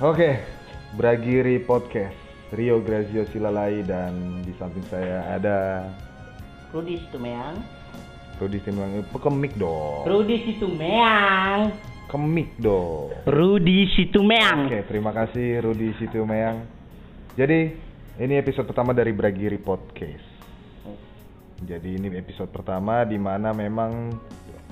Oke, 0.00 0.30
Bragiri 0.96 1.60
Podcast. 1.60 2.16
Rio 2.52 2.84
Grazio 2.84 3.24
Silalai 3.32 3.80
dan 3.84 4.44
di 4.44 4.52
samping 4.60 4.84
saya 4.92 5.24
ada 5.36 5.88
Rudi 6.72 7.00
Situmeang. 7.00 7.56
Rudi 8.36 8.60
Sinuang. 8.64 9.04
Kemik 9.08 9.56
dong. 9.56 10.04
Rudi 10.04 10.36
Situmeang. 10.48 11.72
Kemik 12.08 12.56
dong. 12.60 13.12
Rudi 13.24 13.88
Situmeang. 13.96 14.68
Oke, 14.68 14.84
terima 14.84 15.16
kasih 15.16 15.64
Rudi 15.64 15.96
Situmeang. 15.96 16.64
Jadi, 17.36 17.72
ini 18.20 18.34
episode 18.36 18.68
pertama 18.68 18.92
dari 18.92 19.16
Bragiri 19.16 19.56
Podcast. 19.56 20.32
Jadi 21.62 21.94
ini 21.94 22.10
episode 22.18 22.50
pertama 22.50 23.06
di 23.06 23.16
mana 23.16 23.54
memang 23.54 24.10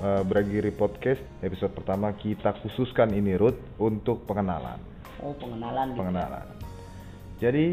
eh, 0.01 0.23
Bragiri 0.23 0.71
Podcast 0.71 1.21
episode 1.41 1.73
pertama 1.73 2.13
kita 2.13 2.57
khususkan 2.59 3.13
ini 3.13 3.37
Ruth 3.37 3.59
untuk 3.79 4.25
pengenalan. 4.25 4.81
Oh, 5.21 5.37
pengenalan. 5.37 5.93
gitu. 5.93 5.99
pengenalan. 6.01 6.47
Jadi 7.37 7.67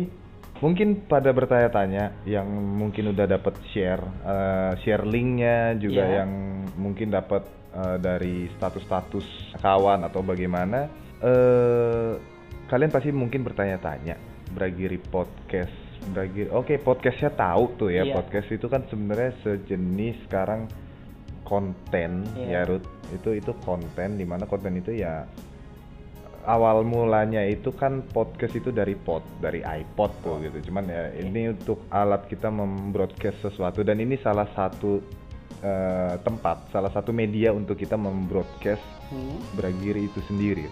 mungkin 0.57 1.05
pada 1.05 1.29
bertanya-tanya 1.31 2.25
yang 2.25 2.47
mungkin 2.49 3.13
udah 3.13 3.25
dapat 3.25 3.55
share 3.71 4.01
eh, 4.23 4.71
share 4.81 5.05
linknya 5.05 5.77
juga 5.77 6.03
Iya. 6.03 6.15
yang 6.23 6.31
mungkin 6.75 7.13
dapat 7.13 7.45
eh, 7.71 7.97
dari 7.97 8.49
status-status 8.57 9.57
kawan 9.61 10.01
atau 10.03 10.21
bagaimana 10.21 10.89
eh 11.17 12.13
kalian 12.67 12.91
pasti 12.91 13.09
mungkin 13.09 13.41
bertanya-tanya 13.41 14.17
Bragiri 14.49 14.97
podcast 14.99 15.73
Bragiri 16.09 16.49
oke 16.49 16.77
podcastnya 16.81 17.31
tahu 17.31 17.63
tuh 17.77 17.89
ya 17.89 18.03
Iya. 18.03 18.13
podcast 18.17 18.49
itu 18.49 18.65
kan 18.65 18.81
sebenarnya 18.89 19.31
sejenis 19.41 20.25
sekarang 20.25 20.65
konten 21.47 22.27
ya 22.35 22.67
Iya. 22.67 22.67
Ruth 22.67 22.87
itu 23.15 23.39
itu 23.39 23.55
konten 23.63 24.19
di 24.19 24.27
mana 24.27 24.43
konten 24.43 24.75
itu 24.75 24.91
ya 24.91 25.23
awal 26.43 26.83
mulanya 26.83 27.43
itu 27.43 27.71
kan 27.71 28.03
podcast 28.11 28.55
itu 28.55 28.71
dari 28.71 28.95
pod 28.95 29.23
dari 29.39 29.63
iPod 29.63 30.11
tuh 30.23 30.43
gitu 30.43 30.71
cuman 30.71 30.87
ya 30.87 31.03
ini 31.15 31.55
untuk 31.55 31.87
alat 31.87 32.27
kita 32.27 32.51
membroadcast 32.51 33.47
sesuatu 33.47 33.83
dan 33.83 33.99
ini 33.99 34.19
salah 34.19 34.47
satu 34.51 34.99
eh, 35.59 36.15
tempat 36.23 36.67
salah 36.71 36.91
satu 36.91 37.11
media 37.11 37.55
untuk 37.55 37.79
kita 37.79 37.95
membroadcast 37.95 38.99
Hmm. 39.07 39.39
Bragiri 39.55 40.11
itu 40.11 40.19
sendiri. 40.27 40.67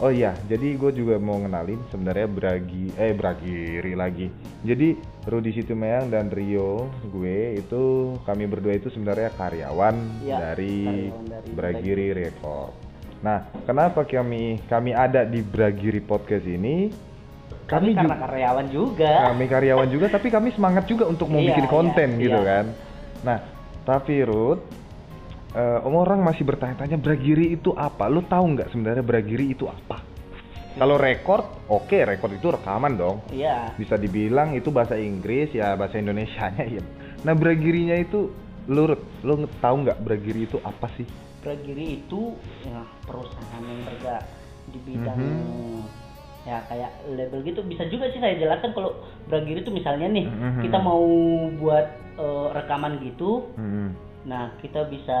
Oh 0.00 0.08
iya, 0.08 0.32
jadi 0.48 0.80
gue 0.80 0.96
juga 0.96 1.20
mau 1.20 1.36
ngenalin 1.36 1.76
sebenarnya 1.92 2.24
Bragi 2.24 2.88
eh 2.96 3.12
Bragiri 3.12 3.92
lagi. 3.92 4.32
Jadi 4.64 4.96
Rudi 5.28 5.52
Situmeang 5.52 6.08
dan 6.08 6.32
Rio 6.32 6.88
gue 7.04 7.60
itu 7.60 7.82
kami 8.24 8.48
berdua 8.48 8.80
itu 8.80 8.88
sebenarnya 8.88 9.28
karyawan 9.36 10.24
Iya, 10.24 10.36
dari 10.40 10.88
karyawan 10.88 11.24
dari 11.28 11.48
Bragiri 11.52 12.06
Record. 12.16 12.72
Nah, 13.20 13.44
kenapa 13.68 14.08
kami 14.08 14.64
kami 14.64 14.96
ada 14.96 15.28
di 15.28 15.44
Bragiri 15.44 16.00
Podcast 16.00 16.48
ini? 16.48 16.88
Kami 17.68 17.92
Kami 17.92 18.00
karena 18.00 18.16
karyawan 18.16 18.66
juga. 18.72 19.12
kami 19.30 19.44
karyawan 19.46 19.88
juga 19.92 20.06
tapi 20.08 20.32
kami 20.32 20.48
semangat 20.56 20.88
juga 20.88 21.12
untuk 21.12 21.28
mau 21.28 21.44
Iya, 21.44 21.52
bikin 21.52 21.66
konten 21.68 22.08
iya, 22.16 22.22
gitu 22.24 22.40
iya. 22.40 22.48
kan. 22.48 22.64
Nah, 23.20 23.38
tapi 23.84 24.24
Ruth 24.24 24.64
eh, 25.50 25.78
orang 25.82 26.20
masih 26.20 26.44
bertanya-tanya 26.44 26.96
Bragiri 26.96 27.52
itu 27.52 27.74
apa? 27.74 28.06
Lu 28.06 28.22
tahu 28.22 28.54
nggak 28.54 28.70
sebenarnya 28.70 29.02
Bragiri 29.02 29.52
itu 29.52 29.66
apa? 29.66 30.02
Kalau 30.70 30.94
record, 30.94 31.66
oke 31.66 31.98
record 32.06 32.32
itu 32.32 32.46
rekaman 32.46 32.94
dong. 32.94 33.26
Iya. 33.28 33.74
Bisa 33.74 33.98
dibilang 33.98 34.54
itu 34.54 34.70
bahasa 34.70 34.94
Inggris 34.94 35.50
ya 35.50 35.74
bahasa 35.74 35.98
Indonesianya 35.98 36.64
ya. 36.70 36.82
Nah 37.26 37.34
Bragirinya 37.34 37.98
itu 37.98 38.30
lu 38.70 38.86
Ruth, 38.86 39.04
lu 39.26 39.34
tahu 39.58 39.82
nggak 39.82 39.98
Bragiri 39.98 40.46
itu 40.46 40.62
apa 40.62 40.86
sih? 40.94 41.04
Bragiri 41.42 41.98
itu 41.98 42.36
ya, 42.62 42.80
perusahaan 43.02 43.62
yang 43.64 43.80
bergerak 43.82 44.24
di 44.70 44.78
bidang 44.86 45.18
Mhm. 45.18 45.82
ya 46.40 46.56
kayak 46.70 46.90
label 47.10 47.40
gitu 47.44 47.60
bisa 47.66 47.84
juga 47.90 48.08
sih 48.08 48.16
saya 48.16 48.38
jelaskan 48.38 48.70
kalau 48.72 48.96
Bragiri 49.26 49.60
itu 49.60 49.68
misalnya 49.68 50.06
nih 50.06 50.30
Mhm. 50.30 50.62
kita 50.62 50.78
mau 50.78 51.02
buat 51.58 51.86
eh, 52.14 52.48
rekaman 52.52 53.00
gitu 53.00 53.48
Hmm. 53.56 53.96
Nah 54.22 54.52
kita 54.58 54.84
bisa 54.86 55.18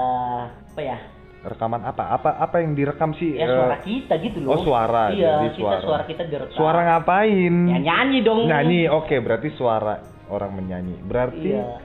apa 0.50 0.80
ya 0.80 0.98
Rekaman 1.40 1.80
apa? 1.80 2.12
Apa 2.12 2.36
apa 2.36 2.60
yang 2.60 2.76
direkam 2.76 3.16
sih? 3.16 3.32
ya 3.32 3.44
Eh, 3.44 3.56
suara 3.56 3.80
kita 3.80 4.12
gitu 4.20 4.44
loh 4.44 4.52
oh, 4.52 4.60
suara, 4.60 5.08
iya 5.08 5.40
jadi 5.40 5.48
kita 5.50 5.56
suara. 5.56 5.80
suara 5.80 6.02
kita 6.04 6.22
direkam 6.26 6.52
Suara 6.52 6.80
ngapain? 6.86 7.54
ya 7.66 7.78
nyanyi 7.80 8.18
dong 8.20 8.44
Nyanyi, 8.44 8.80
oke 8.86 9.16
berarti 9.18 9.48
suara 9.50 9.96
orang 10.28 10.52
menyanyi. 10.52 11.00
Berarti 11.00 11.48
iya 11.50 11.80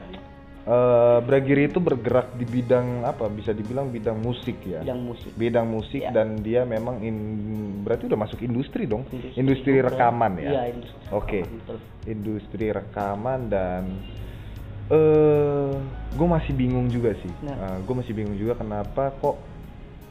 eh, 0.65 1.17
Bragiri 1.21 1.71
itu 1.71 1.79
bergerak 1.79 2.35
di 2.35 2.43
bidang 2.43 3.07
apa? 3.07 3.31
Bisa 3.31 3.55
dibilang 3.55 3.87
bidang 3.87 4.19
musik 4.19 4.59
ya. 4.59 4.83
bidang 4.83 4.99
musik 4.99 5.31
Bidang 5.33 5.67
musik 5.69 6.01
Iya. 6.03 6.11
dan 6.11 6.35
dia 6.37 6.67
memang 6.67 6.99
in- 6.99 7.79
berarti 7.79 8.11
udah 8.11 8.19
masuk 8.19 8.43
industri 8.43 8.83
dong. 8.83 9.07
Industri 9.07 9.39
Industri, 9.39 9.73
rekaman 9.79 10.35
ya. 10.35 10.51
iya 10.51 10.61
industri 10.67 10.99
Oke. 11.13 11.47
betul. 11.47 11.77
Industri 12.03 12.65
rekaman 12.71 13.47
dan 13.47 14.03
eh 14.87 15.71
gue 16.11 16.27
masih 16.27 16.53
bingung 16.53 16.87
juga 16.87 17.11
sih. 17.15 17.31
Nah. 17.41 17.81
gue 17.81 17.95
masih 17.95 18.13
bingung 18.13 18.35
juga 18.35 18.55
kenapa 18.55 19.11
kok 19.15 19.35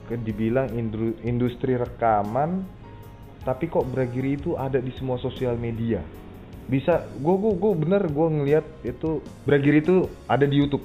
ke- 0.05 0.19
dibilang 0.19 0.69
indru- 0.71 1.17
industri 1.23 1.75
rekaman 1.75 2.67
tapi 3.41 3.67
kok 3.67 3.85
Bragiri 3.85 4.35
itu 4.35 4.53
ada 4.55 4.77
di 4.77 4.93
semua 4.93 5.17
sosial 5.17 5.55
media 5.55 6.01
bisa 6.65 7.05
gue 7.15 7.35
gue 7.35 7.53
gue 7.55 7.73
bener 7.75 8.03
gue 8.05 8.27
ngelihat 8.31 8.65
itu 8.83 9.21
Bragiri 9.43 9.79
itu 9.79 9.97
ada 10.25 10.43
di 10.43 10.57
YouTube 10.57 10.85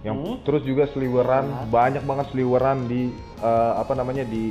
yang 0.00 0.16
Hmm. 0.16 0.38
terus 0.42 0.62
juga 0.62 0.86
seliweran 0.88 1.46
Iya. 1.46 1.64
banyak 1.66 2.02
banget 2.04 2.26
seliweran 2.30 2.86
di 2.86 3.10
eh, 3.38 3.72
apa 3.74 3.94
namanya 3.94 4.22
di 4.22 4.50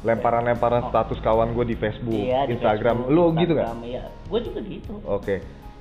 lemparan-lemparan 0.00 0.82
Oh. 0.82 0.88
status 0.88 1.16
kawan 1.18 1.52
gue 1.52 1.64
di 1.64 1.74
Facebook, 1.74 2.20
iya 2.20 2.44
di 2.44 2.54
Instagram, 2.54 3.04
Facebook, 3.04 3.14
lu 3.14 3.24
gitu? 3.34 3.54
Instagram, 3.54 3.78
iya 3.82 4.02
gue 4.24 4.40
juga 4.42 4.60
gitu 4.62 4.92
Oke, 5.02 5.36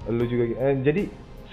lu 0.08 0.24
juga 0.24 0.44
eh, 0.62 0.76
jadi 0.80 1.02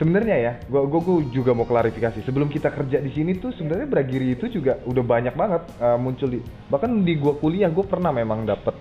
sebenarnya 0.00 0.36
ya, 0.40 0.52
gua, 0.64 0.88
gua 0.88 1.00
gua 1.04 1.20
juga 1.28 1.52
mau 1.52 1.68
klarifikasi. 1.68 2.24
Sebelum 2.24 2.48
kita 2.48 2.72
kerja 2.72 3.04
di 3.04 3.12
sini 3.12 3.36
tuh 3.36 3.52
sebenarnya 3.52 3.84
Bragiri 3.84 4.32
itu 4.32 4.48
juga 4.48 4.80
udah 4.88 5.04
banyak 5.04 5.36
banget 5.36 5.62
eh, 5.76 5.98
muncul 6.00 6.28
di 6.32 6.40
bahkan 6.72 7.04
di 7.04 7.20
gua 7.20 7.36
kuliah 7.36 7.68
gua 7.68 7.84
pernah 7.84 8.08
memang 8.08 8.48
dapat 8.48 8.72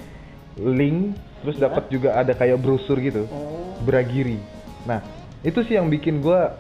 link, 0.55 1.19
terus 1.43 1.59
Iya. 1.59 1.67
dapat 1.67 1.83
juga 1.91 2.09
ada 2.15 2.31
kayak 2.31 2.57
brosur 2.63 2.95
gitu, 3.03 3.27
oh 3.27 3.75
Bragiri. 3.83 4.39
Nah, 4.87 5.03
itu 5.43 5.59
sih 5.67 5.75
yang 5.75 5.91
bikin 5.91 6.23
gua 6.23 6.55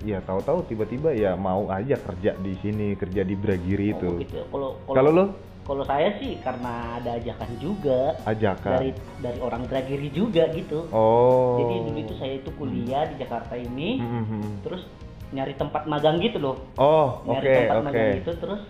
ya 0.00 0.20
tahu-tahu 0.24 0.64
tiba-tiba 0.64 1.12
ya 1.12 1.36
mau 1.36 1.68
aja 1.68 1.96
kerja 1.96 2.36
di 2.40 2.56
sini, 2.60 2.96
kerja 2.96 3.24
di 3.24 3.36
Bragiri 3.36 3.96
itu. 3.96 4.08
Oh, 4.08 4.20
gitu. 4.20 4.40
Kalau 4.48 4.68
Kalau 4.88 5.10
lu 5.12 5.24
kalau 5.70 5.86
saya 5.86 6.18
sih 6.18 6.34
karena 6.42 6.98
ada 6.98 7.14
ajakan 7.14 7.50
juga 7.62 8.18
ajakan. 8.26 8.74
dari 8.74 8.90
dari 9.22 9.38
orang 9.38 9.62
Bragiri 9.64 10.10
juga 10.10 10.50
gitu. 10.50 10.90
Oh. 10.90 11.62
Jadi 11.62 11.74
dulu 11.86 11.98
itu 12.02 12.14
saya 12.18 12.42
itu 12.42 12.50
kuliah 12.58 13.06
di 13.06 13.22
Jakarta 13.22 13.54
ini, 13.54 14.02
Hmm, 14.02 14.10
hmm, 14.10 14.24
hmm. 14.26 14.52
terus 14.66 14.82
nyari 15.30 15.54
tempat 15.54 15.86
magang 15.86 16.18
gitu 16.18 16.42
loh. 16.42 16.58
Oh, 16.74 17.22
oke, 17.22 17.38
Nyari 17.38 17.46
tempat 17.54 17.76
oke. 17.76 17.84
magang 17.86 18.08
gitu 18.18 18.32
terus 18.34 18.62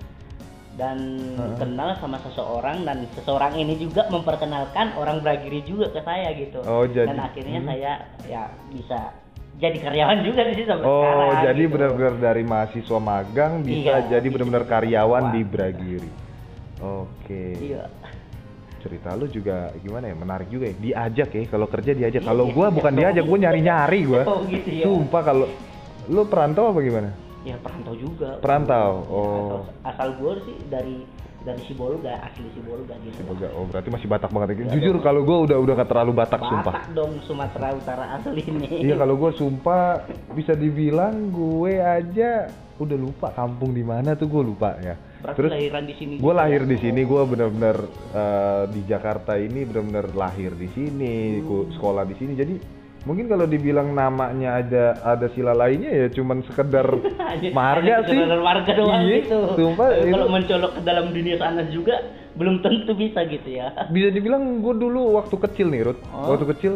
dan 0.77 0.99
Heeh. 1.35 1.57
kenal 1.57 1.97
sama 1.97 2.21
seseorang 2.21 2.85
dan 2.85 3.09
seseorang 3.13 3.57
ini 3.57 3.75
juga 3.75 4.05
memperkenalkan 4.07 4.93
orang 4.95 5.25
Bragiri 5.25 5.65
juga 5.65 5.89
ke 5.89 6.05
saya 6.05 6.37
gitu. 6.37 6.61
Oh, 6.63 6.85
jadi- 6.85 7.09
dan 7.09 7.19
akhirnya 7.19 7.61
hmm. 7.61 7.69
saya 7.73 7.93
ya 8.29 8.43
bisa 8.69 9.17
jadi 9.57 9.77
karyawan 9.77 10.21
juga 10.21 10.41
di 10.45 10.53
sini 10.53 10.69
sampai 10.69 10.85
Oh, 10.85 11.01
sekarang. 11.01 11.45
jadi 11.49 11.63
gitu. 11.65 11.73
benar-benar 11.73 12.15
dari 12.19 12.43
mahasiswa 12.45 12.99
magang 12.99 13.53
bisa 13.61 13.77
Iya, 13.81 13.97
jadi 14.11 14.27
benar-benar 14.29 14.65
karyawan. 14.65 15.25
di 15.33 15.43
Bragiri. 15.43 16.11
Oke. 16.81 17.45
Iya. 17.61 17.85
Cerita 18.81 19.13
lu 19.13 19.29
juga 19.29 19.69
gimana 19.85 20.09
ya? 20.09 20.17
Menarik 20.17 20.49
juga 20.49 20.73
ya. 20.73 20.77
Diajak 20.81 21.31
ya, 21.37 21.45
kalau 21.53 21.69
kerja 21.69 21.93
diajak. 21.93 22.23
Iya, 22.25 22.29
Kalau 22.33 22.45
gua 22.49 22.73
iya. 22.73 22.77
bukan 22.81 22.93
diajak, 22.97 23.25
gua 23.29 23.39
nyari-nyari 23.39 24.01
gua. 24.09 24.23
Oh 24.25 24.41
gitu 24.49 24.71
ya. 24.73 24.85
Sumpah 24.89 25.23
kalau 25.23 25.47
lu 26.09 26.23
perantau 26.25 26.73
apa 26.73 26.81
gimana? 26.81 27.11
Ya 27.45 27.57
perantau 27.61 27.95
juga. 27.97 28.37
Perantau, 28.41 28.91
Ya, 29.05 29.13
oh. 29.13 29.29
Asal, 29.37 29.61
asal 29.85 30.09
gue 30.21 30.33
sih 30.45 30.57
dari 30.69 30.97
dari 31.41 31.61
Sibolga, 31.65 32.21
asli 32.21 32.49
Sibolga 32.53 32.93
gitu. 33.01 33.17
Semoga 33.17 33.49
oh 33.57 33.65
berarti 33.65 33.89
masih 33.89 34.09
Batak 34.13 34.29
banget 34.29 34.49
ya. 34.53 34.57
Iya 34.61 34.73
Jujur 34.77 34.97
kalau 35.01 35.25
gua 35.25 35.49
udah 35.49 35.57
udah 35.57 35.75
gak 35.81 35.89
terlalu 35.89 36.13
Batak, 36.13 36.41
sumpah. 36.45 36.75
Batak 36.77 36.93
dong 36.93 37.13
Sumatera 37.25 37.69
Utara 37.73 38.05
asli 38.21 38.43
ini. 38.45 38.69
Iya 38.85 39.01
kalau 39.01 39.17
gua 39.17 39.33
sumpah 39.41 40.05
bisa 40.37 40.53
dibilang 40.53 41.33
gue 41.33 41.81
aja 41.81 42.53
udah 42.77 42.97
lupa 42.97 43.29
kampung 43.33 43.73
di 43.73 43.85
mana 43.85 44.13
tuh 44.17 44.29
gue 44.29 44.43
lupa 44.45 44.77
ya. 44.81 44.97
Berarti 45.21 45.37
Terus 45.39 45.51
lahiran 45.53 45.85
di 45.85 45.95
sini. 45.95 46.15
gue 46.17 46.33
lahir 46.33 46.63
di 46.65 46.77
sini 46.77 47.01
gue 47.03 47.23
bener-bener 47.27 47.77
eh, 48.11 48.63
di 48.69 48.81
Jakarta 48.83 49.37
ini 49.37 49.61
bener-bener 49.63 50.07
lahir 50.13 50.53
di 50.55 50.69
sini 50.71 51.39
Hmm. 51.39 51.69
sekolah 51.71 52.05
di 52.05 52.17
sini 52.17 52.33
jadi 52.35 52.55
mungkin 53.01 53.27
kalau 53.27 53.45
dibilang 53.45 53.91
namanya 53.91 54.57
ada 54.57 54.85
ada 55.03 55.29
sila 55.31 55.53
lainnya 55.53 55.89
ya 55.89 56.07
cuman 56.11 56.41
sekedar 56.43 56.85
marga 57.53 58.01
sih 58.03 58.13
keturunan 58.13 58.41
marga 58.41 58.73
doang 58.73 59.03
Iya, 59.03 59.17
gitu. 59.21 59.39
sumpah, 59.55 59.89
kalau 60.07 60.29
mencolok 60.29 60.73
ke 60.73 60.81
dalam 60.83 61.07
dunia 61.11 61.37
sana 61.37 61.65
juga 61.67 61.97
belum 62.31 62.61
tentu 62.61 62.93
bisa 62.95 63.21
gitu 63.25 63.49
ya. 63.51 63.73
bisa 63.95 64.09
dibilang 64.09 64.61
gue 64.61 64.75
dulu 64.75 65.17
waktu 65.17 65.37
kecil 65.39 65.69
nih 65.69 65.83
Ruth 65.83 66.01
Oh. 66.11 66.33
waktu 66.33 66.45
kecil 66.51 66.73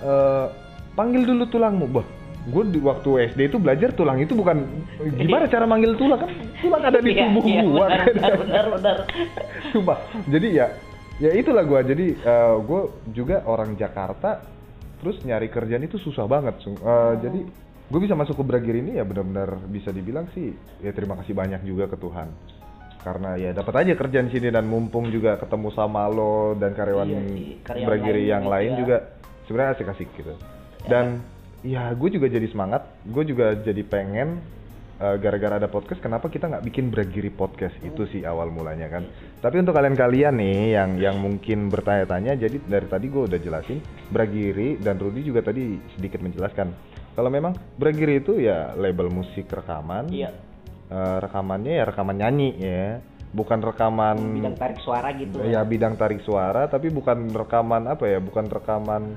eh, 0.00 0.46
panggil 0.92 1.22
dulu 1.24 1.44
tulangmu 1.46 1.86
bah 1.88 2.04
gue 2.40 2.64
di 2.66 2.80
waktu 2.80 3.10
SD 3.30 3.40
itu 3.46 3.58
belajar 3.60 3.92
tulang 3.92 4.16
itu 4.16 4.32
bukan 4.32 4.64
gimana 5.12 5.44
cara 5.44 5.64
manggil 5.64 5.92
tulang 5.94 6.16
kan 6.18 6.30
tulang 6.56 6.82
ada 6.82 6.98
di 6.98 7.12
Iya, 7.12 7.28
tubuh 7.28 7.44
iya, 7.44 7.62
gua 7.62 7.86
benar, 7.86 8.00
kan. 8.00 8.08
benar, 8.08 8.32
benar, 8.42 8.64
benar. 8.72 8.96
Sumpah. 9.68 9.98
Jadi 10.24 10.48
ya 10.50 10.66
ya 11.18 11.30
itulah 11.32 11.62
gua. 11.62 11.80
Jadi 11.80 12.16
eh, 12.16 12.54
gua 12.60 12.82
juga 13.06 13.44
orang 13.44 13.76
Jakarta 13.76 14.40
terus 14.96 15.20
nyari 15.20 15.48
kerjaan 15.48 15.82
itu 15.82 15.96
susah 15.96 16.24
banget. 16.24 16.56
Sung- 16.60 16.80
eh, 16.80 17.14
jadi 17.20 17.40
gue 17.90 18.00
bisa 18.00 18.14
masuk 18.14 18.38
ke 18.38 18.44
Bragir 18.46 18.78
ini 18.78 18.96
ya 18.96 19.04
benar-benar 19.04 19.66
bisa 19.66 19.90
dibilang 19.90 20.30
sih 20.30 20.54
ya 20.78 20.94
terima 20.94 21.18
kasih 21.18 21.34
banyak 21.34 21.60
juga 21.62 21.86
ke 21.86 21.96
Tuhan. 21.96 22.28
Karena 23.00 23.32
ya 23.34 23.50
dapat 23.50 23.74
aja 23.80 23.92
kerjaan 23.94 24.28
di 24.28 24.38
sini 24.38 24.48
dan 24.48 24.64
mumpung 24.64 25.08
juga 25.08 25.36
ketemu 25.36 25.68
sama 25.72 26.04
lo 26.06 26.52
dan 26.54 26.72
karyawan 26.72 27.04
Iya 27.06 27.20
sih, 27.26 27.48
karyawan 27.60 27.86
Bragir 27.86 28.14
lain 28.14 28.24
yang 28.26 28.42
juga. 28.42 28.52
lain 28.54 28.70
juga 28.76 28.96
sebenarnya 29.44 29.70
asik-asik 29.74 30.08
gitu. 30.14 30.32
Dan 30.84 31.06
ya 31.18 31.38
gue 31.62 32.08
juga 32.10 32.26
jadi 32.26 32.46
semangat, 32.48 32.88
gue 33.04 33.24
juga 33.24 33.52
jadi 33.52 33.82
pengen 33.84 34.40
eh, 34.96 35.16
gara-gara 35.16 35.56
ada 35.56 35.68
podcast, 35.68 36.00
kenapa 36.00 36.28
kita 36.28 36.48
nggak 36.48 36.64
bikin 36.64 36.88
Bragiri 36.88 37.28
podcast 37.28 37.72
itu 37.80 38.04
sih 38.08 38.24
awal 38.24 38.48
mulanya 38.48 38.88
kan. 38.88 39.04
Tapi 39.40 39.60
untuk 39.60 39.72
kalian-kalian 39.72 40.36
nih 40.36 40.60
yang 40.76 40.90
yang 40.96 41.16
mungkin 41.16 41.68
bertanya-tanya, 41.68 42.36
jadi 42.36 42.56
dari 42.60 42.84
tadi 42.84 43.08
gue 43.08 43.22
udah 43.28 43.38
jelasin 43.40 43.80
Bragiri 44.08 44.76
dan 44.76 45.00
Rudy 45.00 45.24
juga 45.24 45.40
tadi 45.40 45.76
sedikit 45.96 46.20
menjelaskan. 46.20 46.68
Kalau 47.12 47.28
memang 47.28 47.56
Bragiri 47.76 48.20
itu 48.20 48.40
ya 48.40 48.72
label 48.76 49.08
musik 49.08 49.48
rekaman, 49.48 50.08
Iya. 50.12 50.32
eh, 50.88 51.16
rekamannya 51.20 51.72
ya 51.80 51.84
rekaman 51.88 52.16
nyanyi 52.16 52.50
ya, 52.60 53.00
bukan 53.30 53.62
rekaman 53.62 54.16
Bidang 54.36 54.56
tarik 54.58 54.78
suara 54.82 55.14
gitu. 55.14 55.38
ya 55.46 55.62
bidang 55.62 55.94
tarik 55.94 56.18
suara 56.26 56.66
tapi 56.66 56.90
bukan 56.90 57.30
rekaman 57.30 57.86
apa 57.86 58.10
ya 58.10 58.18
bukan 58.18 58.50
rekaman 58.50 59.14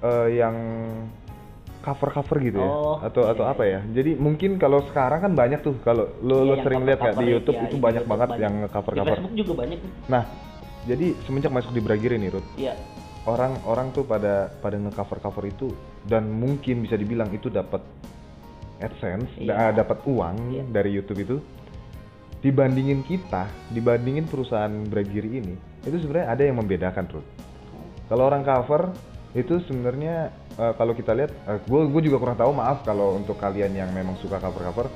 eh, 0.00 0.28
yang 0.34 0.56
cover 1.80 2.10
cover 2.10 2.36
gitu 2.40 2.56
ya 2.56 2.68
Oh, 2.68 3.00
atau 3.00 3.24
iya, 3.24 3.32
atau 3.32 3.44
iya. 3.44 3.52
apa 3.52 3.62
ya 3.64 3.80
jadi 3.86 4.10
mungkin 4.14 4.56
kalau 4.56 4.84
sekarang 4.84 5.20
kan 5.20 5.32
banyak 5.32 5.60
tuh 5.60 5.80
kalau 5.80 6.12
lo 6.20 6.36
Iya, 6.38 6.46
lo 6.46 6.54
sering 6.60 6.80
lihat 6.84 6.98
kayak 6.98 7.16
di 7.16 7.16
cover-cover 7.16 7.32
YouTube 7.32 7.56
ya, 7.56 7.62
itu 7.62 7.76
banyak 7.76 7.84
YouTube 7.96 8.12
banget 8.12 8.28
banyak. 8.28 8.42
yang 8.42 8.54
cover 8.66 8.92
Di 8.92 8.98
cover 8.98 9.10
Facebook 9.10 9.34
juga 9.34 9.52
banyak 9.56 9.78
nah 10.06 10.22
jadi 10.82 11.06
semenjak 11.24 11.52
masuk 11.52 11.72
di 11.72 11.80
Bragir 11.80 12.12
ini 12.12 12.28
Ruth 12.28 12.48
Iya. 12.54 12.74
orang 13.24 13.52
orang 13.64 13.86
tuh 13.90 14.04
pada 14.04 14.34
pada 14.54 14.76
nge-cover 14.76 15.18
cover 15.18 15.44
itu 15.46 15.68
dan 16.02 16.28
mungkin 16.28 16.80
bisa 16.80 16.96
dibilang 16.96 17.28
itu 17.30 17.48
dapat 17.48 17.80
AdSense, 18.78 19.36
da- 19.38 19.72
dapat 19.74 20.00
uang 20.04 20.36
Iya. 20.50 20.64
dari 20.66 20.90
YouTube 20.90 21.20
itu 21.20 21.36
dibandingin 22.40 23.04
kita, 23.04 23.44
dibandingin 23.68 24.24
perusahaan 24.24 24.72
Bragiri 24.82 25.36
ini, 25.36 25.52
itu 25.82 25.96
sebenarnya 26.00 26.28
ada 26.30 26.42
yang 26.42 26.56
membedakan, 26.56 27.04
Ruth. 27.10 27.28
Kalau 28.08 28.24
orang 28.24 28.40
cover 28.40 28.88
itu 29.30 29.62
sebenarnya 29.64 30.28
eh, 30.58 30.72
kalau 30.74 30.92
kita 30.92 31.14
lihat, 31.14 31.30
gue 31.64 31.80
gue 31.86 32.02
juga 32.02 32.18
kurang 32.18 32.38
tahu, 32.38 32.50
maaf 32.50 32.82
kalau 32.82 33.14
untuk 33.14 33.38
kalian 33.38 33.70
yang 33.72 33.90
memang 33.90 34.18
suka 34.18 34.38
cover 34.38 34.62
cover, 34.66 34.86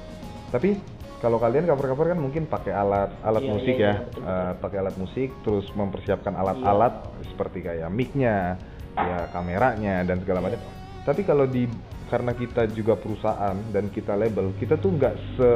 tapi 0.50 0.74
kalau 1.18 1.38
kalian 1.38 1.64
cover 1.64 1.86
cover 1.88 2.06
kan 2.12 2.18
mungkin 2.20 2.44
pakai 2.44 2.74
alat 2.74 3.08
alat 3.22 3.42
Iya, 3.42 3.52
musik 3.54 3.74
iya, 3.74 3.80
ya, 3.80 3.92
iya, 3.94 4.00
betul. 4.04 4.20
Eh, 4.26 4.52
pakai 4.60 4.78
alat 4.82 4.96
musik, 4.98 5.28
terus 5.40 5.66
mempersiapkan 5.72 6.34
alat-alat 6.34 6.94
seperti 7.30 7.58
kayak 7.62 7.88
mic-nya, 7.88 8.58
ya 8.92 9.18
kameranya 9.30 10.02
dan 10.02 10.20
segala 10.20 10.44
macam. 10.44 10.60
Tapi 11.06 11.22
kalau 11.22 11.46
di 11.46 11.64
karena 12.10 12.36
kita 12.36 12.68
juga 12.68 12.94
perusahaan 12.94 13.56
dan 13.72 13.88
kita 13.88 14.12
label, 14.14 14.52
kita 14.58 14.76
tuh 14.76 14.90
nggak 14.92 15.14
se 15.38 15.48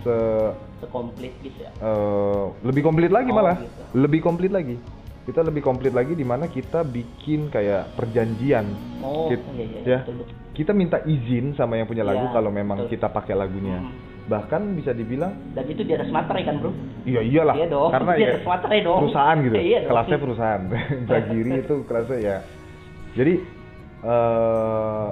se 0.00 0.16
Sekomplit 0.80 1.32
gitu 1.40 1.58
ya. 1.58 1.70
eh, 1.74 2.44
lebih 2.62 2.84
komplit 2.84 3.08
lagi 3.08 3.28
Oh, 3.32 3.36
malah, 3.36 3.56
gitu. 3.60 3.82
lebih 3.96 4.20
komplit 4.20 4.52
lagi. 4.52 4.76
Kita 5.24 5.40
lebih 5.40 5.60
komplit 5.60 5.90
lagi 5.90 6.12
di 6.12 6.22
mana 6.22 6.46
kita 6.46 6.84
bikin 6.84 7.48
kayak 7.48 7.96
perjanjian. 7.96 8.68
Oh, 9.00 9.32
Kit- 9.32 9.40
iya 9.50 9.64
iya. 9.64 9.80
ya. 9.82 9.98
betul. 10.04 10.28
Kita 10.52 10.70
minta 10.70 11.00
izin 11.02 11.52
sama 11.52 11.74
yang 11.74 11.88
punya 11.88 12.04
lagu 12.04 12.28
Iya, 12.28 12.32
kalau 12.32 12.52
memang 12.52 12.84
betul. 12.84 12.92
kita 12.92 13.08
pakai 13.08 13.34
lagunya. 13.34 13.80
Hmm. 13.80 13.90
Bahkan 14.24 14.62
bisa 14.72 14.92
dibilang 14.92 15.32
Dan 15.52 15.64
itu 15.66 15.80
di 15.80 15.92
atas 15.92 16.08
materai 16.08 16.44
kan, 16.44 16.56
Bro? 16.56 16.72
Iya 17.02 17.20
iyalah. 17.20 17.54
Iya 17.56 17.66
dong, 17.68 17.90
Karena 17.90 18.12
di 18.12 18.20
ya 18.20 18.28
atas 18.30 18.44
materai 18.46 18.80
dong. 18.80 18.98
perusahaan 19.00 19.36
gitu. 19.38 19.54
Iya 19.54 19.78
dong. 19.78 19.88
kelasnya 19.90 20.18
perusahaan. 20.20 20.62
Bragiri 21.08 21.50
itu 21.62 21.74
kelasnya 21.84 22.18
ya. 22.18 22.36
Jadi 23.14 23.34
eh 24.04 25.08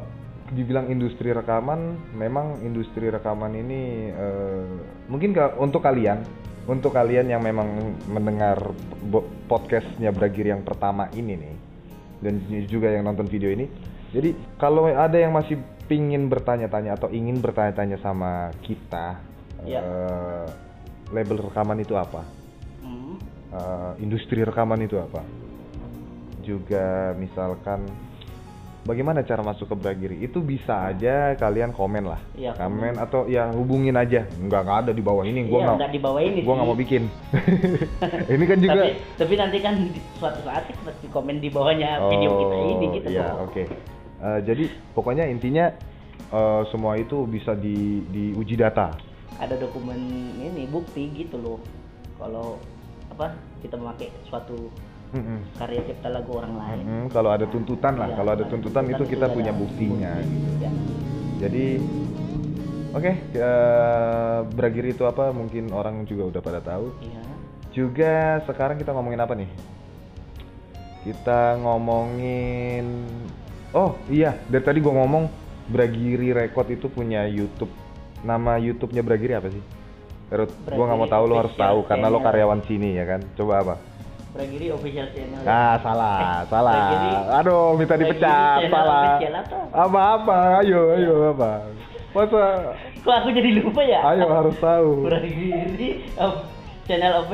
dibilang 0.52 0.86
industri 0.86 1.32
rekaman, 1.32 1.80
memang 2.12 2.60
industri 2.60 3.08
rekaman 3.08 3.56
ini 3.56 3.82
eh, 4.08 4.64
mungkin 5.08 5.32
ka- 5.32 5.56
untuk 5.56 5.80
kalian, 5.80 6.20
untuk 6.70 6.94
kalian 6.94 7.26
yang 7.26 7.42
memang 7.42 7.98
mendengar 8.06 8.58
podcastnya 9.50 10.14
Bragiri 10.14 10.54
yang 10.54 10.62
pertama 10.62 11.10
ini 11.12 11.34
nih, 11.34 11.56
dan 12.22 12.34
juga 12.70 12.90
yang 12.90 13.06
nonton 13.06 13.26
video 13.26 13.50
ini. 13.50 13.66
Jadi 14.12 14.36
kalau 14.60 14.86
ada 14.86 15.16
yang 15.16 15.32
masih 15.32 15.58
pingin 15.88 16.30
bertanya-tanya 16.30 16.94
atau 16.94 17.08
ingin 17.10 17.40
bertanya-tanya 17.42 17.98
sama 17.98 18.52
kita, 18.62 19.18
Iya. 19.66 19.80
eh, 19.82 20.46
label 21.10 21.48
rekaman 21.50 21.80
itu 21.82 21.98
apa? 21.98 22.22
Hmm. 22.84 23.16
Eh, 23.52 23.92
industri 24.04 24.44
rekaman 24.44 24.84
itu 24.84 25.00
apa? 25.00 25.24
Juga 26.44 27.16
misalkan 27.18 27.86
bagaimana 28.82 29.22
cara 29.22 29.42
masuk 29.42 29.70
ke 29.70 29.76
Bragiri? 29.78 30.16
Itu 30.22 30.42
bisa 30.42 30.90
aja 30.90 31.34
kalian 31.38 31.70
komen 31.70 32.04
lah. 32.06 32.20
Iya, 32.34 32.54
komen 32.58 32.98
atau 32.98 33.26
ya 33.30 33.50
hubungin 33.54 33.94
aja. 33.94 34.26
Enggak 34.38 34.66
nggak 34.66 34.78
ada 34.86 34.92
di 34.92 35.02
bawah 35.02 35.24
ini. 35.26 35.46
Gua 35.46 35.58
Iya, 35.58 35.66
nggak 35.66 35.76
nggak 35.78 35.92
di 35.92 36.00
bawah 36.02 36.20
ini 36.22 36.38
gua 36.42 36.54
nggak 36.58 36.68
mau 36.68 36.78
bikin. 36.78 37.02
ini 38.34 38.44
kan 38.46 38.58
juga 38.58 38.72
Tapi, 38.74 38.90
tapi 39.18 39.34
nanti 39.38 39.58
kan 39.62 39.74
suatu 40.18 40.40
saat 40.46 40.62
kita 40.66 40.80
pasti 40.86 41.06
komen 41.10 41.36
di 41.38 41.48
bawahnya 41.50 41.90
video 42.10 42.30
kita 42.38 42.54
ini 42.58 42.86
gitu 42.98 43.08
loh. 43.18 43.46
oke. 43.46 43.62
Eh, 44.22 44.38
jadi 44.46 44.64
pokoknya 44.94 45.24
intinya 45.26 45.66
eh, 46.30 46.62
semua 46.70 46.98
itu 46.98 47.26
bisa 47.26 47.54
di 47.54 48.02
diuji 48.10 48.58
data. 48.58 48.94
Ada 49.42 49.58
dokumen 49.58 49.98
ini 50.38 50.70
bukti 50.70 51.10
gitu 51.14 51.38
loh. 51.38 51.58
Kalau 52.18 52.58
apa 53.10 53.34
kita 53.60 53.76
memakai 53.76 54.08
suatu 54.30 54.70
Mm-mm. 55.12 55.38
karya 55.60 55.80
cipta 55.84 56.08
lagu 56.08 56.30
orang 56.32 56.54
lain. 56.56 56.78
Mm-mm, 56.82 57.04
kalau 57.12 57.30
ada 57.30 57.44
tuntutan 57.44 57.94
lah, 57.94 58.08
Iya, 58.08 58.16
kalau 58.16 58.30
ada 58.32 58.44
tuntutan 58.48 58.84
itu 58.88 59.04
kita 59.04 59.26
punya 59.28 59.52
buktinya. 59.52 60.12
bukti. 60.16 60.64
Ya. 60.64 60.70
Jadi 61.42 61.64
oke, 62.90 63.12
eh, 63.32 64.38
Bragiri 64.48 64.92
itu 64.92 65.04
apa? 65.04 65.28
Mungkin 65.30 65.68
orang 65.70 66.08
juga 66.08 66.32
udah 66.32 66.40
pada 66.40 66.60
tahu. 66.60 66.96
Iya. 67.00 67.22
Juga 67.72 68.12
sekarang 68.44 68.76
kita 68.76 68.92
ngomongin 68.92 69.20
apa 69.20 69.32
nih? 69.32 69.50
Kita 71.02 71.58
ngomongin 71.58 72.86
Oh, 73.72 73.96
iya, 74.06 74.36
dari 74.52 74.60
tadi 74.60 74.84
gua 74.84 75.00
ngomong 75.00 75.32
Bragiri 75.64 76.36
Record 76.36 76.68
itu 76.68 76.92
punya 76.92 77.24
YouTube. 77.24 77.72
Nama 78.20 78.60
YouTube-nya 78.60 79.00
Bragiri 79.00 79.32
apa 79.32 79.48
sih? 79.48 79.64
Terus 80.28 80.52
gua 80.68 80.84
nggak 80.88 81.00
mau 81.00 81.08
tahu 81.08 81.24
lo 81.24 81.34
harus 81.40 81.56
tahu 81.56 81.84
karena 81.84 82.12
lo 82.12 82.20
karyawan 82.20 82.60
sini 82.64 83.00
ya 83.00 83.04
kan. 83.08 83.20
Coba 83.32 83.64
apa? 83.64 83.74
Bragiri 84.32 84.72
official 84.72 85.06
channel. 85.12 85.44
Ah, 85.44 85.76
salah, 85.84 86.16
Eh, 86.16 86.40
salah. 86.48 86.72
Bragiri- 86.72 87.28
Aduh, 87.36 87.76
minta 87.76 87.94
dipecat, 87.94 88.64
salah. 88.64 89.20
official 89.20 89.34
apa? 89.36 89.58
Apa-apa, 89.76 90.36
ayo, 90.64 90.80
ayo, 90.96 91.14
apa? 91.30 91.50
Masa 92.12 92.40
Kok 93.02 93.12
aku 93.12 93.28
jadi 93.28 93.50
lupa 93.60 93.82
ya? 93.82 94.00
Ayo 94.08 94.24
harus 94.28 94.56
tahu. 94.56 95.04
Bragiri 95.04 96.00
of 96.16 96.48
channel 96.84 97.12
of 97.18 97.28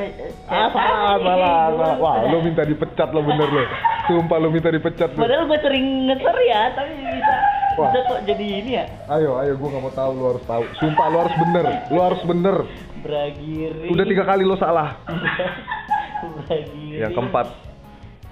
Ah 0.48 0.66
salah, 0.70 1.14
salah, 1.18 1.58
salah. 1.70 1.94
Wah, 1.98 2.16
lu 2.26 2.38
minta 2.42 2.62
dipecat 2.62 3.14
lo 3.14 3.22
bener 3.22 3.46
lo. 3.46 3.62
Sumpah 4.06 4.36
lu 4.38 4.48
minta 4.50 4.70
dipecat 4.70 5.14
lo. 5.14 5.22
Padahal 5.22 5.46
gue 5.46 5.58
sering 5.62 5.86
ngeser 6.06 6.36
ya, 6.42 6.62
tapi 6.72 6.92
bisa 6.98 7.34
Wah. 7.76 7.90
bisa 7.90 7.98
kok 8.06 8.20
jadi 8.26 8.46
ini 8.58 8.70
ya. 8.74 8.84
Ayo, 9.06 9.38
ayo, 9.38 9.52
gua 9.54 9.68
nggak 9.70 9.82
mau 9.82 9.92
tahu. 9.92 10.10
Lu 10.14 10.24
harus 10.34 10.44
tahu. 10.46 10.62
Sumpah 10.78 11.06
lu 11.06 11.16
harus 11.20 11.36
bener. 11.36 11.64
Lu 11.90 12.00
harus 12.00 12.22
bener. 12.24 12.56
Bragiri. 12.98 13.86
Udah 13.86 14.04
tiga 14.04 14.24
kali 14.24 14.42
lo 14.42 14.58
salah. 14.58 14.98
Yang 16.92 17.12
keempat, 17.12 17.46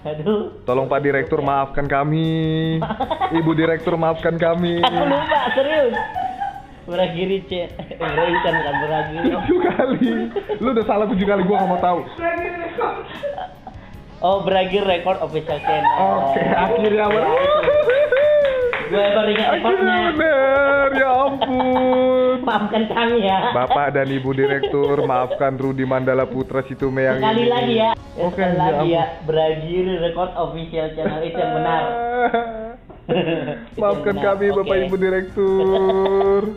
Aduh. 0.03 0.63
tolong 0.63 0.87
Pak 0.87 1.01
Direktur 1.01 1.41
maafkan 1.41 1.87
kami. 1.87 2.79
Ibu 3.33 3.51
Direktur 3.53 3.95
maafkan 3.95 4.35
kami. 4.37 4.83
Aku 4.87 5.03
lupa 5.03 5.41
serius. 5.53 5.95
Bragiri 6.87 7.43
C. 7.45 7.67
Eh, 7.67 7.99
bukan 7.99 8.55
bukan 8.55 8.75
Bragiri. 8.81 9.27
Tujuh 9.29 9.59
kali. 9.61 10.09
Lu 10.59 10.69
udah 10.71 10.85
salah 10.87 11.07
tujuh 11.07 11.27
kali. 11.27 11.43
Gua 11.43 11.57
nggak 11.59 11.71
mau 11.71 11.81
tahu. 11.81 11.99
Oh, 14.17 14.39
Bragir 14.41 14.81
Record 14.81 15.19
official 15.21 15.59
channel. 15.61 15.95
Oke, 15.99 16.41
akhirnya 16.41 17.05
bener. 17.07 17.27
Gue 18.87 19.03
baru 19.13 19.29
ingat 19.29 19.49
Akhirnya 19.51 19.59
effortnya. 19.59 19.97
bener. 20.15 20.89
Ya 20.95 21.11
ampun. 21.11 22.06
Maafkan 22.47 22.87
kami 22.87 23.19
ya. 23.21 23.51
Bapak 23.51 23.91
dan 23.91 24.07
Ibu 24.07 24.31
Direktur, 24.31 25.03
maafkan 25.11 25.59
Rudi 25.59 25.83
Mandala 25.83 26.23
Putra 26.25 26.63
Situme 26.63 27.03
yang 27.03 27.19
Sekali 27.19 27.43
ini. 27.43 27.51
lagi 27.51 27.75
ya. 27.75 27.91
Ya, 27.91 28.23
Oke, 28.23 28.39
sekali 28.39 28.55
ya 28.55 28.63
lagi 28.63 28.89
ya. 28.89 29.05
Bragir 29.27 29.85
Record 30.01 30.31
official 30.33 30.87
channel 30.95 31.21
itu 31.21 31.37
yang 31.37 31.53
benar. 31.53 31.83
Maafkan 33.77 34.15
benar. 34.15 34.25
kami 34.33 34.47
Bapak 34.53 34.63
Oke. 34.73 34.85
Ibu 34.87 34.97
Direktur. 34.97 36.43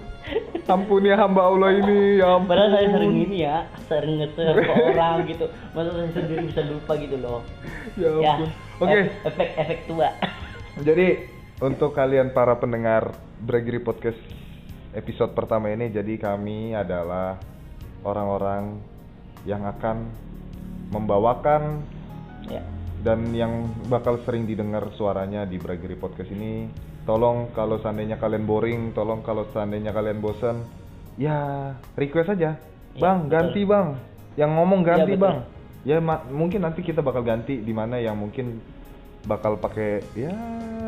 Ampuni 0.70 1.10
hamba 1.10 1.42
Allah 1.44 1.74
ini, 1.74 2.22
ya 2.22 2.38
ampun. 2.38 2.54
Padahal 2.54 2.70
saya 2.70 2.88
sering 2.94 3.18
ini 3.18 3.42
ya, 3.42 3.66
sering 3.84 4.22
ngeser 4.22 4.54
ke 4.54 4.70
orang 4.70 5.26
gitu. 5.26 5.46
Masa 5.74 5.90
saya 5.90 6.10
sendiri 6.14 6.46
bisa 6.46 6.62
lupa 6.62 6.94
gitu 6.96 7.18
loh. 7.18 7.42
Ya 7.98 8.10
Ya. 8.16 8.34
ampun. 8.38 8.50
Oke, 8.80 9.00
ef- 9.02 9.18
Efek-efek 9.26 9.80
tua. 9.84 10.14
jadi 10.80 11.26
untuk 11.60 11.92
kalian 11.92 12.30
para 12.30 12.54
pendengar 12.56 13.10
Bragiri 13.42 13.82
Podcast 13.82 14.22
episode 14.94 15.38
pertama 15.38 15.70
ini 15.70 15.94
jadi 15.94 16.18
kami 16.18 16.74
adalah 16.74 17.38
orang-orang 18.02 18.80
yang 19.46 19.64
akan 19.66 20.10
membawakan 20.90 21.84
Ya. 22.50 22.66
dan 23.06 23.30
yang 23.38 23.70
bakal 23.86 24.18
sering 24.26 24.50
didengar 24.50 24.82
suaranya 24.98 25.46
di 25.46 25.62
Bragiri 25.62 25.94
Podcast 25.94 26.34
ini. 26.34 26.66
Tolong 27.06 27.54
kalau 27.54 27.78
seandainya 27.78 28.18
kalian 28.18 28.50
boring, 28.50 28.82
tolong 28.98 29.22
kalau 29.22 29.46
seandainya 29.54 29.94
kalian 29.94 30.18
bosan, 30.18 30.66
ya 31.14 31.72
request 31.94 32.34
aja. 32.34 32.58
Iya, 32.58 32.98
bang, 32.98 33.18
betul. 33.22 33.30
ganti 33.30 33.62
bang. 33.70 33.88
Yang 34.34 34.52
ngomong 34.58 34.82
ganti 34.82 35.14
betul. 35.14 35.22
bang. 35.22 35.38
Ya 35.86 35.98
mungkin 36.34 36.60
nanti 36.66 36.82
kita 36.82 37.06
bakal 37.06 37.22
ganti 37.22 37.62
di 37.62 37.74
mana 37.76 38.02
yang 38.02 38.18
mungkin 38.18 38.60
bakal 39.30 39.62
pakai 39.62 40.02
ya 40.18 40.34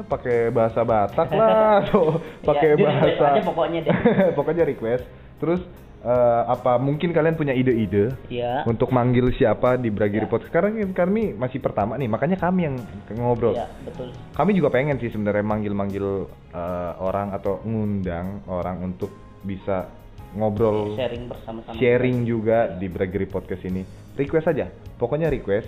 pakai 0.03 0.50
bahasa 0.50 0.81
Batak 0.81 1.29
lah 1.31 1.51
atau 1.84 2.17
pakai 2.41 2.74
Iya, 2.74 2.77
request 2.77 2.98
bahasa 3.17 3.25
aja 3.29 3.41
pokoknya 3.43 3.79
deh. 3.81 3.96
pokoknya 4.38 4.63
request. 4.63 5.03
Terus 5.38 5.62
eh, 6.01 6.41
apa 6.46 6.77
mungkin 6.77 7.10
kalian 7.10 7.34
punya 7.34 7.51
ide-ide 7.51 8.13
Ya. 8.27 8.62
untuk 8.63 8.89
manggil 8.89 9.29
siapa 9.31 9.75
di 9.75 9.89
Bragiri 9.89 10.25
Ya. 10.25 10.29
Podcast. 10.29 10.50
Sekarang 10.50 10.77
kan 10.91 11.10
kami 11.10 11.34
masih 11.34 11.58
pertama 11.58 11.93
nih, 11.96 12.05
makanya 12.05 12.36
kami 12.36 12.65
yang 12.65 12.75
ngobrol. 13.12 13.53
Iya, 13.53 13.70
betul. 13.84 14.10
Kami 14.31 14.51
juga 14.53 14.70
pengen 14.70 14.98
sih 14.98 15.10
sebenarnya 15.10 15.41
manggil-manggil 15.41 16.05
eh, 16.51 16.93
orang 16.98 17.31
atau 17.31 17.62
ngundang 17.62 18.46
orang 18.46 18.81
untuk 18.84 19.10
bisa 19.41 19.89
ngobrol, 20.31 20.96
Sharing 20.96 21.27
bersama-sama. 21.27 21.75
sharing 21.75 22.24
juga 22.24 22.72
di 22.72 22.88
Bragiri 22.88 23.25
Podcast 23.25 23.62
ini. 23.63 23.84
Request 24.15 24.48
aja, 24.48 24.65
pokoknya 24.96 25.27
request. 25.27 25.67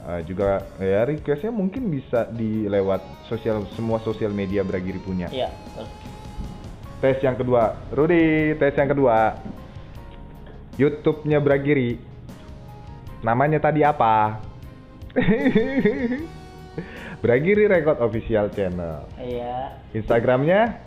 Eh, 0.00 0.22
juga 0.24 0.64
ya 0.80 1.04
requestnya 1.04 1.52
mungkin 1.52 1.92
bisa 1.92 2.24
di 2.32 2.64
lewat 2.64 3.28
sosial 3.28 3.68
semua 3.76 4.00
sosial 4.00 4.32
media 4.32 4.64
Bragiri 4.64 4.96
punya. 4.96 5.28
Iya. 5.28 5.52
Tes 7.04 7.20
yang 7.20 7.36
kedua, 7.36 7.76
Rudi, 7.92 8.56
tes 8.56 8.72
yang 8.80 8.88
kedua. 8.88 9.36
YouTube-nya 10.80 11.36
Bragiri. 11.44 12.00
Namanya 13.20 13.60
tadi 13.60 13.84
apa? 13.84 14.40
Bragiri 17.22 17.68
Record 17.68 18.00
Official 18.00 18.48
Channel. 18.56 19.04
Iya. 19.20 19.76
Instagramnya 19.92 20.80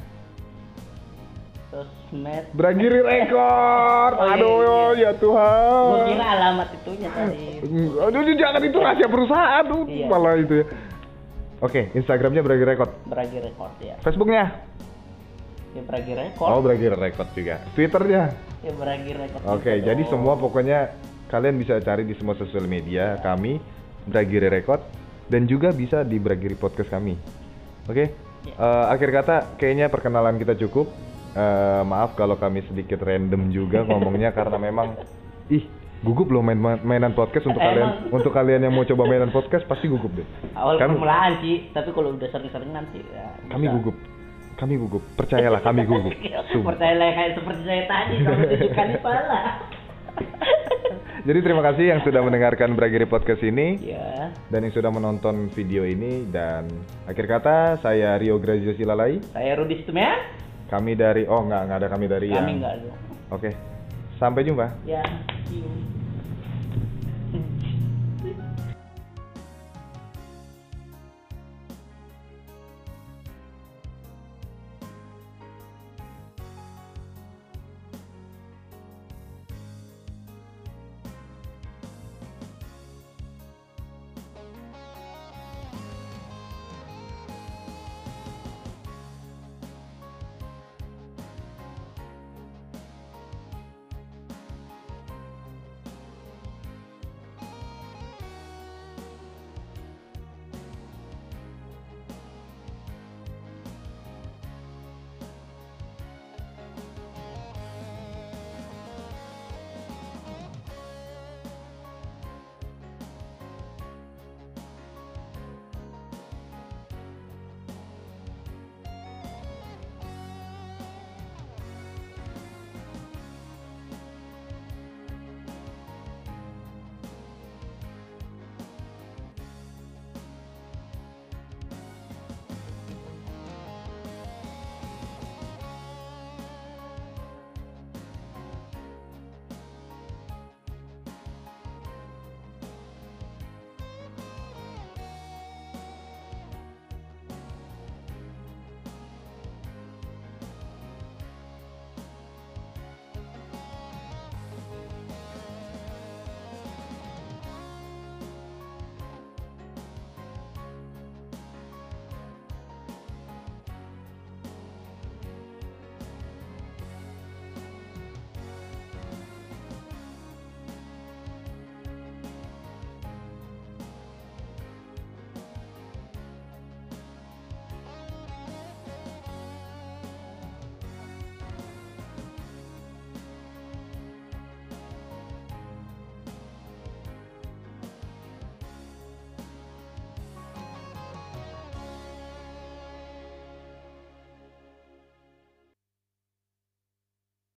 Sosmed. 1.74 2.54
Bragiri 2.54 3.02
Record. 3.02 4.14
Oh, 4.14 4.26
iya, 4.30 4.34
Aduh, 4.38 4.58
iya. 4.94 5.10
ya 5.10 5.12
Tuhan. 5.18 5.90
Gua 5.90 6.06
kira 6.06 6.26
alamat 6.30 6.68
itunya 6.70 7.10
tadi. 7.10 7.46
Aduh, 7.98 8.36
jangan 8.38 8.62
itu 8.62 8.78
rahasia 8.78 9.08
perusahaan 9.10 9.64
tuh, 9.66 9.82
Iya. 9.90 10.06
malah 10.06 10.38
itu 10.38 10.54
ya. 10.62 10.66
Oke, 11.64 11.82
Instagramnya 11.98 12.46
Bragiri 12.46 12.78
Record. 12.78 12.92
Bragi 13.10 13.38
Record 13.42 13.74
ya. 13.82 13.96
Facebooknya? 14.06 14.44
Ya 15.74 15.82
Bragi 15.82 16.14
Record. 16.14 16.50
Oh, 16.54 16.62
Bragiri 16.62 16.94
Record 16.94 17.30
juga. 17.34 17.56
Twitternya? 17.74 18.24
Ya 18.62 18.72
Bragi 18.78 19.12
Record. 19.18 19.42
Oke, 19.50 19.72
juga 19.74 19.88
jadi 19.90 20.02
dong. 20.06 20.12
semua 20.14 20.34
pokoknya 20.38 20.80
kalian 21.34 21.58
bisa 21.58 21.82
cari 21.82 22.06
di 22.06 22.14
semua 22.14 22.38
sosial 22.38 22.70
media 22.70 23.18
kami 23.18 23.58
Bragiri 24.06 24.46
Record 24.46 24.86
dan 25.26 25.50
juga 25.50 25.74
bisa 25.74 26.06
di 26.06 26.22
Bragiri 26.22 26.54
Podcast 26.54 26.94
kami. 26.94 27.18
Oke. 27.90 28.14
Ya. 28.44 28.54
Eh, 28.54 28.86
akhir 28.94 29.10
kata 29.10 29.36
kayaknya 29.58 29.88
perkenalan 29.90 30.38
kita 30.38 30.54
cukup. 30.60 30.92
Eh, 31.34 31.82
maaf 31.84 32.14
kalau 32.14 32.38
kami 32.38 32.62
sedikit 32.64 33.02
random 33.02 33.50
juga 33.50 33.82
ngomongnya 33.82 34.30
karena 34.38 34.54
memang 34.56 34.94
ih 35.48 35.66
gugup 36.00 36.30
loh 36.30 36.40
main 36.40 36.60
mainan 36.84 37.12
podcast 37.12 37.48
untuk 37.48 37.58
kalian 37.58 37.90
Emang. 38.04 38.14
untuk 38.14 38.32
kalian 38.32 38.62
yang 38.62 38.70
mau 38.70 38.84
coba 38.84 39.04
mainan 39.04 39.32
podcast 39.32 39.66
pasti 39.66 39.88
gugup 39.88 40.14
deh. 40.14 40.28
Awal 40.54 40.78
Kami- 40.78 40.94
permulaan 40.94 41.34
sih, 41.40 41.72
tapi 41.72 41.90
kalau 41.90 42.14
udah 42.14 42.28
sering-sering 42.28 42.70
nanti 42.70 43.02
ya. 43.02 43.34
Kami 43.48 43.66
bisa. 43.66 43.74
gugup. 43.74 43.96
Kami 44.54 44.74
gugup. 44.78 45.02
Percayalah 45.16 45.62
kami 45.62 45.82
gugup. 45.90 46.14
Sumpah. 46.52 46.76
Percayalah 46.76 47.10
kayak 47.10 47.32
seperti 47.34 47.62
saya 47.64 47.84
tadi 47.88 48.16
kalau 48.20 48.40
tujuh 48.46 48.70
kali 48.72 48.96
pala. 49.00 49.42
Jadi 51.24 51.40
terima 51.40 51.64
kasih 51.64 51.86
yang 51.88 52.04
sudah 52.04 52.20
mendengarkan 52.20 52.76
Bragiri 52.76 53.08
Podcast 53.08 53.40
ini. 53.42 53.80
ya, 53.82 54.28
dan 54.52 54.60
yang 54.62 54.76
sudah 54.76 54.92
menonton 54.92 55.48
video 55.50 55.82
ini 55.82 56.28
dan 56.28 56.68
akhir 57.08 57.26
kata 57.26 57.56
saya 57.80 58.20
Rio 58.20 58.38
Grazio 58.38 58.76
Silalai 58.76 59.24
saya 59.32 59.56
Rudi 59.56 59.82
Situmea. 59.82 60.43
Kami 60.68 60.96
dari 60.96 61.24
oh 61.26 61.42
nggak 61.44 61.62
nggak 61.68 61.78
ada 61.80 61.88
kami 61.90 62.06
dari 62.08 62.28
Kami 62.30 62.36
yang 62.36 62.48
enggak 62.60 62.74
ada. 62.80 62.90
oke 63.30 63.50
sampai 64.18 64.42
jumpa 64.44 64.68
Ya, 64.86 65.04
see 65.50 65.60
you. 65.60 65.72